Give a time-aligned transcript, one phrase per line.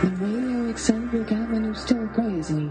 [0.00, 2.70] The radio eccentric avenue still crazy.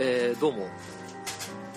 [0.00, 0.66] えーどうも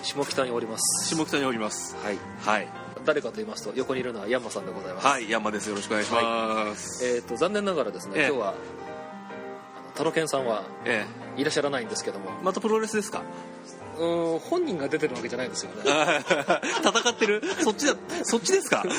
[0.02, 1.14] 下北におります。
[1.14, 1.94] 下北におります。
[2.02, 2.18] はい。
[2.40, 2.68] はい。
[3.04, 5.68] 誰かと言いますと横にいるのはヤンマさんでございます、はい山です。
[5.68, 8.26] よろしくお願いします、えー、と残念ながらですね、ええ。
[8.28, 8.56] 今日はあの
[9.94, 11.04] タロケンさんはえ
[11.36, 12.30] いらっしゃらないんですけども。
[12.40, 13.22] えまたプロレスですか？
[13.98, 15.76] うーん本人が出てるわけじゃないんですよね。
[16.82, 17.42] 戦ってる？
[17.60, 17.94] そっちだ
[18.24, 18.84] そっちですか？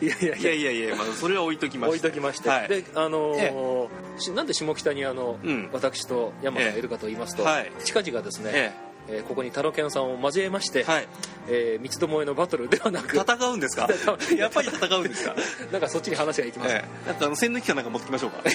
[0.00, 0.52] いやいやいや。
[0.52, 2.68] いやいや、まあ、それは置いときま置いしてときまして、はい。
[2.68, 3.88] であのー
[4.18, 5.70] しなんで下北にあの、うん。
[5.72, 7.72] 私と山がいるかと言いますと、はい。
[7.84, 8.74] 近々ですね、
[9.08, 11.08] ええーここにタロケンさんを交えまして、えはい。
[11.48, 13.88] えー三つどもえのバトルではなく戦うんですか？
[14.36, 15.34] やっぱり戦うんですか？
[15.72, 17.06] なんかそっちに話がいきます、ええ。
[17.08, 18.42] なんかあの栓抜きかなんか持ってきましょうか？
[18.48, 18.52] い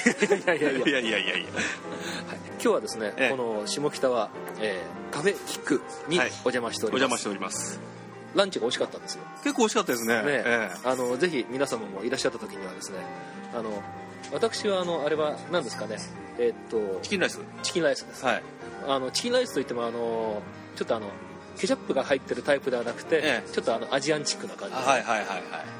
[0.47, 0.87] やいやいやいや。
[0.87, 1.43] いやいやいやはい。
[1.43, 3.29] 今日はですね、ええ。
[3.29, 4.29] この下北は、
[4.61, 6.31] えーカフェキックにおはい。
[6.45, 7.79] 邪魔しております、お邪魔しております。
[8.35, 10.15] ランチが美味しかったんですよ、結構美味しかったですね。
[10.15, 10.69] ねえ。
[10.83, 12.97] あのぜひ皆様もいらっしゃった時にはですね
[13.57, 13.81] あの
[14.33, 15.97] 私はあのあれは何ですかね？
[16.37, 17.39] えーっとえチキンライス？
[17.63, 18.25] チキンライスです。
[18.25, 18.43] はい。
[18.87, 20.41] あのチキンライスといってもあの
[20.75, 21.07] ちょっとあの
[21.57, 23.49] ケチャップが入ってるタイプではなくて、ええ。
[23.49, 24.75] ちょっとあのアジアンチックな感じ。
[24.75, 25.35] で、はいはいはいは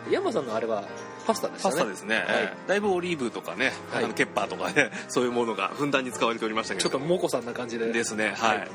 [0.09, 0.13] い。
[0.13, 0.83] 山さんのあれは
[1.27, 1.75] パスタでしたね。
[1.75, 2.25] パスタですね、はい。
[2.27, 4.05] ええだいぶオリーブとかね、はい。
[4.05, 7.91] あのケッパーとかね そういうものがふんだんに使われておりましたけちょどっとモコさんな感じで。
[7.91, 8.69] ですねはい、はい。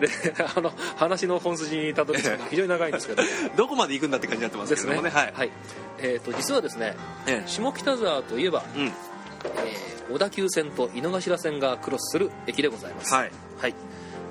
[0.00, 0.08] で
[0.54, 3.22] あの話の本筋にたどり着くのが非常に長いんですけど。
[3.56, 5.14] どこまで行くんだって感じになってますですねけどもね。
[5.14, 5.50] はい、はい。
[5.98, 6.94] えー、と実はですね
[7.26, 8.92] え下北沢といえば、えうん
[9.56, 13.12] えー小田急線と井の頭線がクロスする駅でございます。
[13.12, 13.30] はい。
[13.58, 13.74] はい。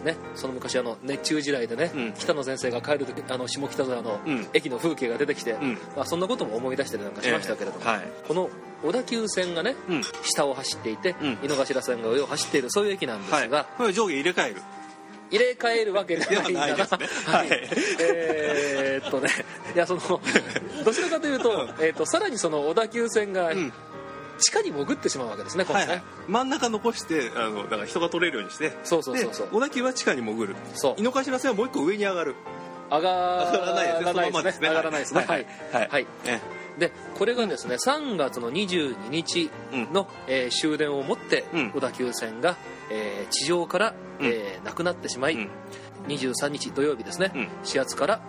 [0.06, 2.14] ね、その昔あの熱中時代でね、うん。
[2.14, 4.48] 北野先生が帰る時あの下北沢のうん。
[4.54, 5.78] 駅の風景が出てきて、ん。
[5.98, 7.92] まあ、そんなことも思い出したりなんかしましたけれども、ええ。
[7.92, 8.50] はいこの
[8.84, 10.02] 小田急線がねうん。
[10.24, 11.38] 下を走っていて、うん。
[11.44, 13.50] 井の頭線が上を走っているそういう駅なんですはい。
[13.50, 14.62] が、これ上下入れ替える。
[15.32, 16.68] 入れ替えるわけではないんだな。
[16.68, 16.78] ね。
[16.78, 17.50] はい。
[17.50, 17.70] はい。
[18.00, 19.30] えーっとね
[19.74, 20.02] いやその
[20.86, 23.74] どちらかというと,、えーっとさらにその小田急線がうん
[24.38, 25.98] 地下に潜ってしまうわけですね今度ね、はい。
[25.98, 28.72] はい真ん中残してあのだから人が取れるようにして。
[28.84, 29.48] そうそうそうそう。
[29.48, 30.56] で小田急は地下に潜る。
[30.74, 30.96] そう。
[30.98, 32.36] 井の頭線はもう一個上に上がる。
[32.92, 33.12] 上が
[33.52, 34.00] らないです。
[34.00, 34.68] ね上がらないですね。
[34.70, 35.22] 上がらないですね。
[35.22, 35.42] ははい。
[35.42, 35.88] いはい。
[35.90, 36.08] はい。
[36.26, 36.42] え
[36.80, 39.50] でこれがですね3月の22日
[39.94, 41.72] の、えー終電をもって、うん。
[41.72, 42.58] 小田急線が、
[42.92, 44.26] えー地上から、うん。
[44.28, 45.50] えーなくなってしまい、うん。
[46.08, 47.48] 23日土曜日ですね、うん。
[47.64, 48.22] 始発から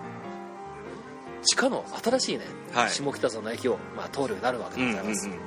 [1.42, 2.90] 地下の新しいね、はい。
[2.90, 5.38] 下北沢の駅を、まあ、通るようになるわけうんでございます、うんうん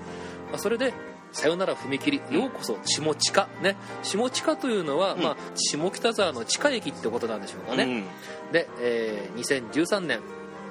[0.49, 0.93] まあ、それで
[1.31, 3.75] さよなら踏切ようこそ下地下ね。
[4.03, 5.21] 下地下というのは、うん。
[5.21, 10.21] まあ、下北沢の地下駅ってことなんでしょうかね、うんで、えー2013年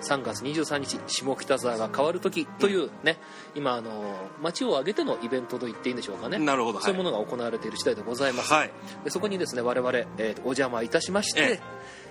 [0.00, 3.19] 3月23日下北沢が変わる時というね、
[3.55, 6.39] 今あの街を挙げてのイベントと言っていいんでしょうかね。
[6.39, 6.81] なるほど。
[6.81, 8.71] そういうものが行われている次第でございます、はい。
[9.05, 11.60] でそこにですね我々、えーお邪魔いたしまして、え。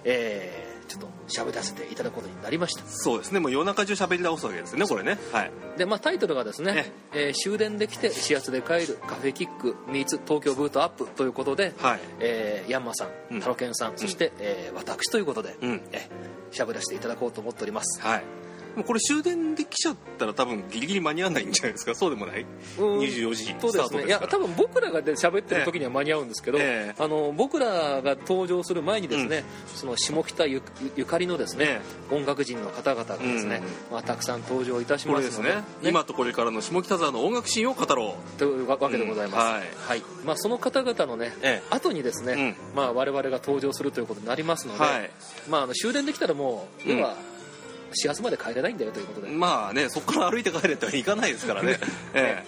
[0.04, 2.84] えーちょっと喋らせていただくことになりました。
[2.88, 3.40] そうですね。
[3.40, 5.18] もう夜中中喋り倒すわけですねこれね。
[5.32, 5.52] はい。
[5.78, 12.00] で、まあ、タイトルがですね、えー終電で来て始発で帰るカフェキックミーツ東京ブートアップということで、はい。
[12.20, 15.82] えーヤンマさんタロケンさん、そして、えー私ということで、うん。
[15.92, 18.02] えー喋らせていただこうと思っております。
[18.02, 18.24] はい
[18.78, 21.94] もうこれ終電で来ちゃったら多分ギリギリ間に合わないんじゃないですか？
[21.98, 22.46] そうでもない？
[22.78, 23.00] うん。
[23.00, 24.06] 24時スタそうですね。
[24.06, 24.28] いやートですから。
[24.28, 27.04] 多分僕らがで喋ってる時には間に合うんですけど、ええ。
[27.04, 29.44] あの僕らが登場する前にですね、
[29.76, 35.64] その下北ゆかりのですね、音楽人の方々がですね、まあ、たくさん登場いたしこますのでれですね。
[35.90, 39.64] 今とこれからの下北沢の音楽シーンを語ろというわけでございます、うんはい。
[39.88, 40.04] はい。
[40.24, 41.68] まあ、その方々のね、ええ。
[41.72, 45.12] 後にですね、まあ、我々が登場するということになりますので、はい。
[45.50, 47.02] まあ、あの終電できたらもううん
[47.88, 51.80] 要は始発まで帰れないんだよということで、うまあねそこから歩いて帰れってはいかないですからね。
[52.14, 52.44] え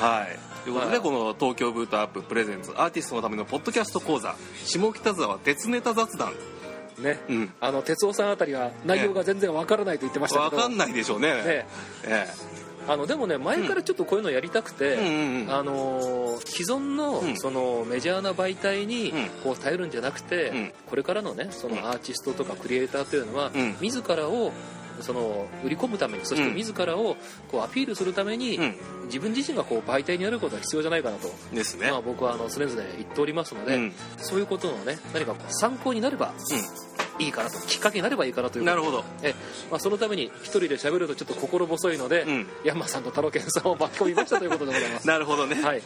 [0.00, 0.02] え。
[0.02, 0.38] はい。
[0.64, 4.34] ということで、まあこの東京ブートアッププレゼンツアーティストのためのポッドキャスト講座
[4.64, 6.32] 下北沢鉄ネタ雑談。
[6.98, 7.18] ね。
[7.28, 7.52] うん。
[7.60, 11.28] あの哲夫さんあたりは内容が全然わからないと言ってましたけど、わかんないでしょうね。
[11.34, 11.66] ね。
[12.04, 12.26] え
[12.90, 14.96] あのでもね前からちょっとこういうのやりたくて、
[15.48, 17.36] あのー既存の,、うん。
[17.36, 19.28] そのメジャーな媒体にうん。
[19.44, 20.72] こう頼るんじゃなくて、うん。
[20.86, 23.76] これからのねそのアーティストとかクリエイターというのは、うん。
[23.80, 24.52] 自らを
[25.02, 26.54] その売り込むためにそしてうん。
[26.54, 27.16] 自らを
[27.50, 28.74] こうアピールするために、うん。
[29.06, 31.90] 自分自身がこう媒体にあることが必要じゃないかなと、ですね。
[31.90, 33.92] まあ、僕はあの常々言っておりますので、うん。
[34.18, 36.32] そういうことのね何か参考になれば
[37.18, 38.64] いいかなときっかけになればいいかなという。
[38.64, 39.04] なるほど。
[39.22, 39.34] え、
[39.70, 42.46] まあ、そのために一人で喋るとちょっと心細いので、うん。
[42.64, 45.06] ヤンマさんとタロケンさんを巻き込みましたということでございます。
[45.06, 45.60] なるほどね。
[45.62, 45.82] はい。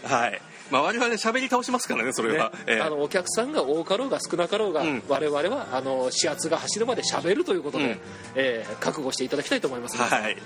[0.71, 2.39] まあ我々喋り倒しますからねそれね。
[2.39, 2.81] は、ええ。
[2.81, 5.03] あのお客さんが多かろうが少なかろうが、うん。
[5.09, 8.01] 我々はあの始発が走るまで喋るということで、うん。
[8.35, 10.37] えー覚悟していただきたいと思います、はい。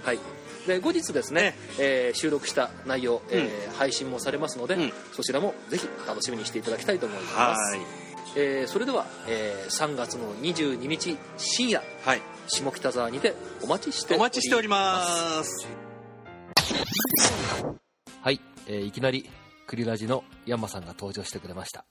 [0.66, 4.92] で後日ですね、えー収録した内容、えー配信もされますので、うん。
[5.12, 7.76] そちらもぜひ楽しみにしていただきたいと思います。
[7.76, 8.05] はい
[8.36, 12.22] えーそれでは、えー3月の22日深夜はい。
[12.48, 15.66] 下北沢にてお待ちしてお待ちしております。
[18.20, 19.28] はい、えーいきなり
[19.66, 21.84] クリラジのヤンマさんが登場してくれました、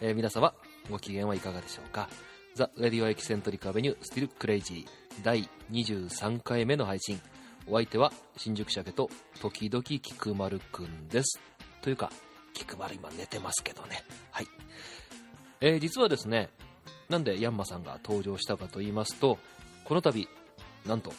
[0.00, 0.54] えー皆様
[0.90, 2.08] ご機嫌はいかがでしょうか。
[2.54, 7.20] The Radio Eccentric Avenue Still Crazy 第23回目の配信。
[7.68, 9.08] お相手は新宿鮭と
[9.40, 11.38] 時々菊丸くんです。
[11.82, 12.10] というか
[12.54, 14.02] 菊丸今寝てますけどね。
[14.32, 14.46] はい、
[15.60, 16.48] えー実はですね
[17.08, 19.38] なんでヤンマさんが登場したかと言いますと
[19.84, 20.28] この度
[20.86, 21.12] なんと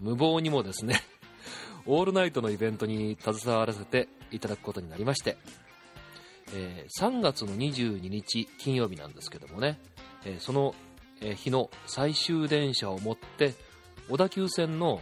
[0.00, 1.00] 無謀にもですね
[1.86, 5.36] オールナイトのイベントに携わらせていただくことになりまして、
[6.52, 9.78] えー3月の22日金曜日なんですけどもね、
[10.24, 10.74] えーその
[11.20, 13.54] 日の最終電車を持って
[14.10, 15.00] 小田急線の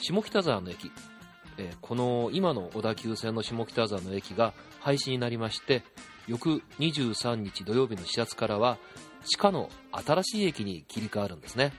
[0.00, 0.92] 下北沢の駅、
[1.58, 5.82] えーこの今の小田急線の下北沢の駅が廃止になりまして
[6.26, 8.78] 翌23日土曜日の始発からは
[9.24, 11.72] 地下の新しい駅に切り替わるんですね、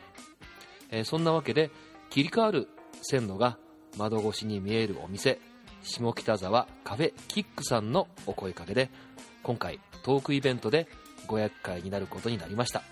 [0.92, 1.72] えーそんなわけで
[2.10, 2.68] 切り替わる
[3.02, 3.58] 線路が
[3.98, 5.40] 窓越しに見えるお店
[5.82, 8.90] 下北沢カフェキックさんのお声かけで
[9.44, 10.88] 今回トークイベントで
[11.28, 12.84] ご厄介になることになりました。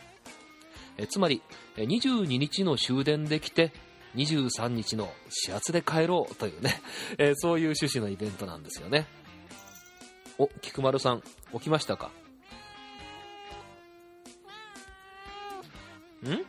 [0.98, 1.42] えつまり
[1.78, 3.74] 22日の終電で来て
[4.16, 6.82] 23日の始発で帰ろうというね、
[7.18, 9.08] えそういう趣旨のイベントなんですよね。
[10.38, 11.24] お菊丸さん
[11.54, 12.12] 起きましたか？
[16.24, 16.46] ん？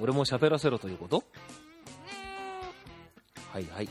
[0.00, 1.22] 俺も喋らせろということ？
[3.52, 3.88] はいはい、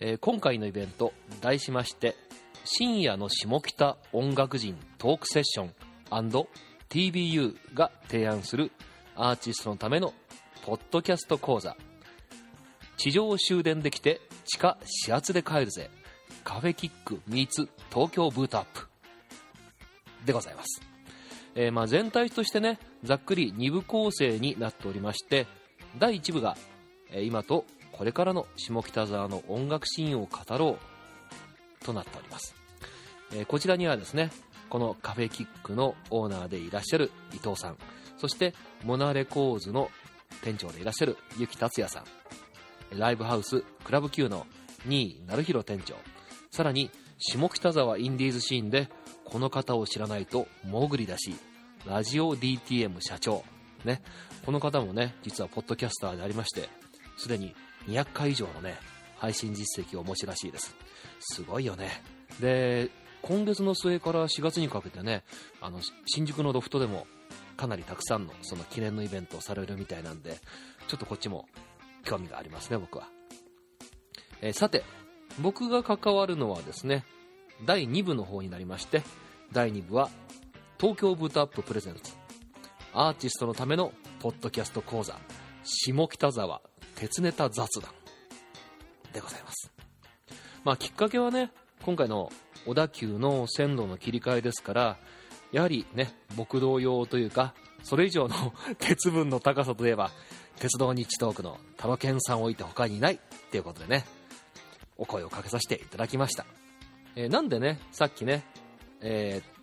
[0.00, 2.16] えー今回のイベント題しまして
[2.64, 5.74] 深夜の下北音楽人トークセッション
[6.90, 8.72] &TBU が提案する
[9.14, 10.12] アーティストのための
[10.66, 11.76] ポッドキャスト講座。
[13.00, 15.88] 地上終電できて地下始発で帰るぜ。
[16.44, 18.86] カフェキックミーツ東京ブートアップ。
[20.26, 20.82] でございます。
[21.54, 25.46] えーまあ全体としてねざっくり2部構成になっておりまして
[25.98, 26.58] 第1部が、
[27.10, 30.76] え今とこれからの下北沢の音楽シーンを語ろ
[31.80, 32.54] うとなっております、
[33.32, 34.30] えーこちらにはですね
[34.68, 37.78] このカフェキックのオーナーでいらっしゃる伊藤さん
[38.18, 38.52] そして
[38.84, 39.90] モナレコーズの
[40.42, 42.19] 店長でいらっしゃるゆき達也さん
[42.92, 44.46] ライブハウスクラブ Q の
[44.86, 45.94] 新井成弘店長。
[46.50, 48.88] さらに下北沢インディーズシーンで
[49.24, 51.36] この方を知らないとモグリだし
[51.86, 53.44] ラジオ DTM 社長。
[53.84, 54.02] ね。
[54.44, 56.68] この方もね実はポッドキャスターでありまして
[57.16, 57.54] すでに
[57.86, 58.76] 200回以上のね
[59.16, 60.74] 配信実績をお持ちらしいです。
[61.20, 62.02] すごいよね。
[62.40, 62.90] で
[63.22, 65.24] 今月の末から4月にかけてね
[65.60, 67.06] あの新宿のロフトでも
[67.56, 70.38] かなりたくさんのその記念のイベントをされるみたいなんで
[70.88, 71.46] ちょっとこっちも
[72.04, 73.08] 興味がありますね僕は、
[74.40, 74.84] えーさて
[75.40, 77.04] 僕が関わるのはですね
[77.64, 79.02] 第2部の方になりまして
[79.52, 80.10] 第2部は
[80.80, 82.14] 東京ブートアッププレゼンツ。
[82.94, 85.14] アーティストのためのポッドキャスト講座。
[85.62, 86.62] 下北沢
[86.94, 87.92] 鉄ネタ雑談。
[89.12, 89.70] でございます。
[90.64, 91.50] まあきっかけはね
[91.82, 92.32] 今回の
[92.64, 94.96] 小田急の線路の切り替えですから
[95.52, 97.52] やはりね木道用というか
[97.82, 100.10] それ以上の 鉄分の高さといえば
[100.60, 103.18] 鉄道日トークのタロケンさんを置いて他にいないっ
[103.50, 104.04] ていうことでね
[104.98, 106.44] お声をかけさせていただきました、
[107.16, 108.44] えーなんでねさっきね、
[109.00, 109.60] えー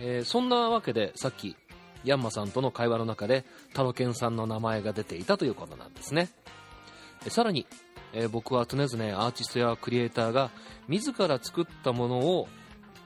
[0.00, 1.56] えーそんなわけでさっき
[2.04, 3.44] ヤンマさんとの会話の中で
[3.74, 6.28] タロケンさんの名前が出ていたということなんですね。
[7.28, 7.66] さらに、
[8.14, 8.88] え僕は常々
[9.22, 10.50] アーティストやクリエイターが
[10.88, 12.48] 自ら作ったものを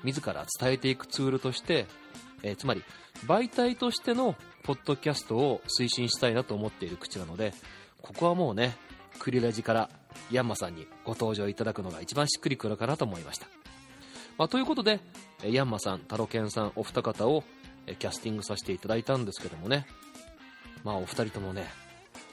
[0.05, 1.87] 自ら伝えていくツールとして、
[2.43, 2.85] えつまり
[3.27, 7.55] 媒体としてのポッドキャストを推進したいなと思っている口なので
[8.03, 8.77] ここはもうね
[9.19, 9.91] クリラジから
[10.31, 13.47] ヤンマさんにご登場いただくのが一番しっくりくるかなと思いました、
[14.39, 15.01] まあ、ということで
[15.45, 17.45] ヤンマさんタロケンさんお二方を
[17.87, 19.87] キャスティングさせていただいたんですけどもね。
[20.85, 21.67] まあお二人ともね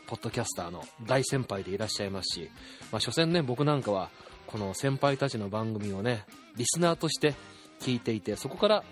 [0.07, 2.49] ポッドキャスターの大先輩でいらっしゃいますし、
[2.91, 4.09] まあ、所詮ね僕なんかは
[4.45, 6.25] この先輩たちの番組をね
[6.57, 7.33] リスナーとして
[7.79, 8.83] 聞いていてそこから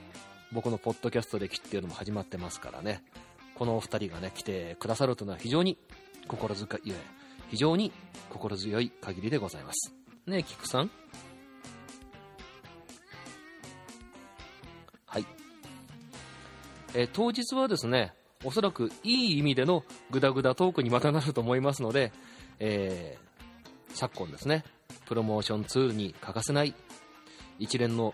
[0.52, 3.04] 僕のポッドキャスト歴っていうのも始まってますからね。
[3.60, 5.78] このお二人がね来てくださるというのは非常に
[6.30, 6.94] 心強い
[7.50, 7.92] 非常に
[8.30, 9.94] 心強い限りでございます。
[10.26, 10.90] ねえ菊さん。
[15.06, 15.26] はい、
[16.94, 18.14] えー当日はですね
[18.46, 22.14] おそらくいい意味でのグダグダトークにまたなると思いますので、
[22.60, 23.30] えー
[23.94, 24.64] 昨今ですね
[25.08, 26.74] プロモーションツールに欠かせない
[27.58, 28.14] 一連の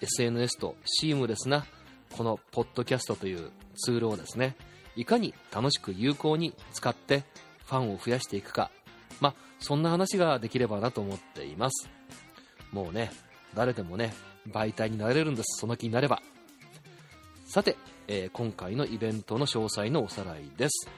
[0.00, 1.66] SNS とシームレスな
[2.16, 4.56] このポッドキャストというツールをですね
[4.96, 7.24] いかに楽しく有効に使って
[7.66, 8.70] ファンを増やしていくか。
[9.20, 11.88] まあそんな話ができればなと思っています。
[12.72, 13.10] もうね
[13.54, 14.14] 誰でもね
[14.48, 15.60] 媒体になれるんです。
[15.60, 16.22] その気になれば。
[17.44, 20.88] さて、えー今回のイベントの詳細のおさらいです、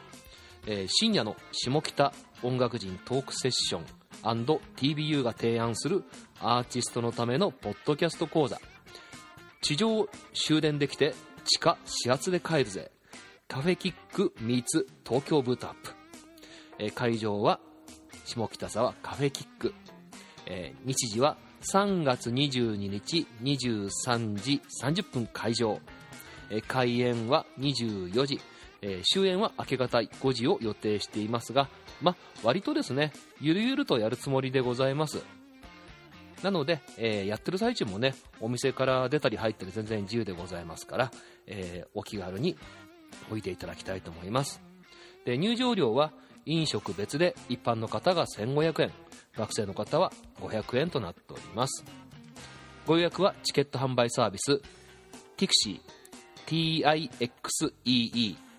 [0.66, 3.84] えー深夜の下北音楽人トークセッション
[4.76, 6.04] &TBU が提案する
[6.40, 8.60] アーティストのためのポッドキャスト講座。
[9.62, 12.91] 地上終電できて地下始発で帰るぜ。
[13.52, 15.90] カフェキックミーツ東京ブートアップ、
[16.78, 17.60] えー会場は
[18.24, 19.74] 下北沢カフェキック、
[20.46, 21.36] えー日時は
[21.70, 25.80] 3月22日23時30分会場、
[26.48, 28.40] えー開演は24時、
[28.80, 31.68] えー終演は明け方5時を予定していますが、
[32.00, 35.22] ま、割とですねゆるゆるとやるつもりでございます。
[36.42, 41.10] なので、えーやってる最中もねお店から出たり入ったり全然自由でございますから、
[41.46, 42.56] えーお気軽に
[43.30, 44.62] おいでいただきたいと思います。
[45.24, 46.12] で入場料は
[46.46, 48.92] 飲食別で一般の方が1500円。
[49.36, 51.84] 学生の方は500円となっております。
[52.86, 54.60] ご予約はチケット販売サービス
[55.36, 55.80] TIXEE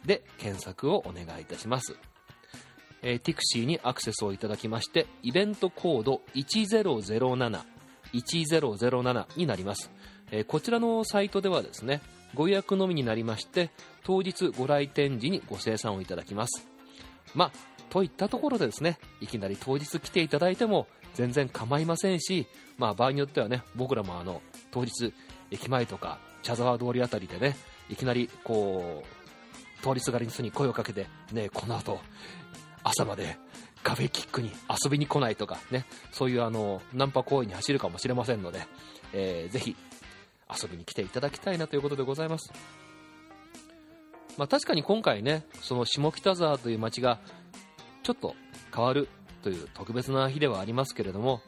[0.05, 1.95] で検索をお願いいたします。
[3.03, 7.61] えー、TIXEE にアクセスをいただきましてイベントコード1007
[8.13, 9.91] 1007になります、
[10.31, 12.01] えーこちらのサイトではですね
[12.33, 13.71] ご予約のみになりまして
[14.03, 16.67] 当日ご来店時にご生産をいただきます。
[17.33, 17.51] まあ
[17.89, 24.41] といったところでですねいきなり当日来ていただいても全然構いませんし、まあ、場合によってはね僕らもあの
[24.71, 25.13] 当日
[25.51, 27.55] 駅前とか茶沢通りあたりでね
[27.89, 29.03] いきなりこ
[29.81, 31.99] う通りすがりの人に声をかけてねこの後
[32.83, 33.37] 朝まで
[33.83, 34.51] カフェキックに
[34.83, 38.65] 遊びに来ないとかねそういうあのナンパ行為に走るかもしれませんので、
[39.13, 39.75] えーぜひ
[40.61, 42.51] 遊びに来ていただきたいなということでございます、
[44.37, 47.19] まあ、確かに今回ねその下北沢という街が
[48.01, 48.35] ちょっと
[48.73, 49.07] 変わる
[49.43, 51.41] という特別な日ではありますけれども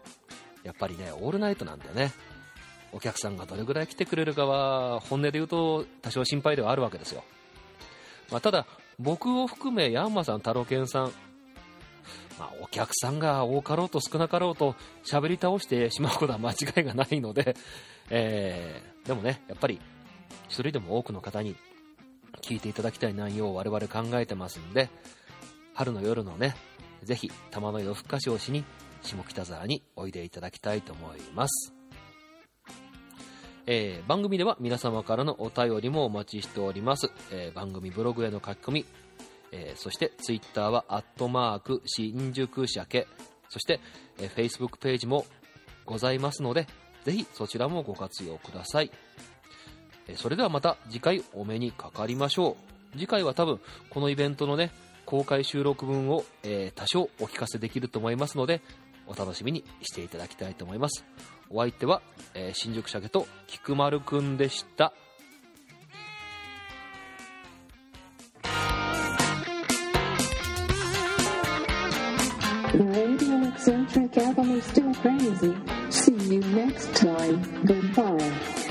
[0.64, 2.12] やっぱりねオールナイトなんでね
[2.92, 7.24] お客さんがどれぐらい来てくれるかは本音で言うと多少心配ではあるわけですよ、
[8.32, 8.66] まあ、ただ
[9.00, 11.12] 僕を含めヤンマさん太郎健さん
[12.38, 14.76] まあ、お客さんが多かろうと少なかろうと
[15.10, 17.56] 喋り倒してしまうことは間違いがないので、
[18.10, 19.80] えーでもね、やっぱり
[20.48, 21.56] 一人でも多くの方に
[22.46, 24.90] 聞いていただきたい内容を我々考えてますんで、
[25.74, 26.56] 春の夜のね、
[27.04, 28.64] ぜひ玉の夜更かしをしに
[29.02, 31.74] 下北沢においでいただきたいと思います。
[33.68, 37.10] えー番組では皆様からのお便りもお待ちしております。
[37.32, 38.86] えー番組ブログへの書き込み、
[39.52, 43.08] えーそしてツイッターはアットマーク新宿鮭
[43.50, 43.80] そして、
[44.20, 45.26] えー、Facebook ページも
[45.86, 46.68] ございますので
[47.06, 48.92] ぜひそちらもご活用ください、
[50.16, 52.58] それではまた次回お目にかかりましょ
[52.94, 53.60] う次回は多分
[53.90, 54.72] このイベントのね
[55.06, 58.62] 公開収録分を、えー多少お聞かせできると思いますので
[59.08, 61.06] お楽しみにしていただきたいと思います
[61.50, 62.02] お相手は、
[62.34, 64.94] えー新宿鮭と菊丸くんでした
[72.74, 75.56] 「The radio eccentric album is still crazy.
[75.90, 77.42] See you next time.
[77.64, 78.65] Goodbye.